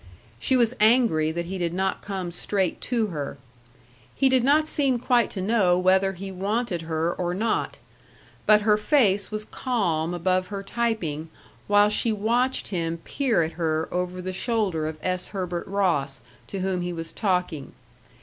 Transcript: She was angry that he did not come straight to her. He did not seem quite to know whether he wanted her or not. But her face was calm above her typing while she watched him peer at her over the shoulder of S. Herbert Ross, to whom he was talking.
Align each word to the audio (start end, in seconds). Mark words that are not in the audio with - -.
She 0.39 0.57
was 0.57 0.73
angry 0.79 1.31
that 1.31 1.45
he 1.45 1.59
did 1.59 1.75
not 1.75 2.01
come 2.01 2.31
straight 2.31 2.81
to 2.81 3.05
her. 3.13 3.37
He 4.15 4.29
did 4.29 4.43
not 4.43 4.67
seem 4.67 4.97
quite 4.97 5.29
to 5.29 5.43
know 5.43 5.77
whether 5.77 6.13
he 6.13 6.31
wanted 6.31 6.81
her 6.81 7.13
or 7.13 7.35
not. 7.35 7.77
But 8.47 8.61
her 8.61 8.77
face 8.77 9.29
was 9.29 9.45
calm 9.45 10.15
above 10.15 10.47
her 10.47 10.63
typing 10.63 11.29
while 11.67 11.89
she 11.89 12.11
watched 12.11 12.69
him 12.69 12.97
peer 13.03 13.43
at 13.43 13.51
her 13.51 13.87
over 13.91 14.23
the 14.23 14.33
shoulder 14.33 14.87
of 14.87 14.97
S. 15.03 15.27
Herbert 15.27 15.67
Ross, 15.67 16.21
to 16.47 16.61
whom 16.61 16.81
he 16.81 16.91
was 16.91 17.13
talking. 17.13 17.73